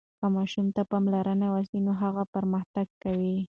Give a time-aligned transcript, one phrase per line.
[0.19, 3.37] که ماشوم ته پاملرنه وسي نو هغه پرمختګ کوي.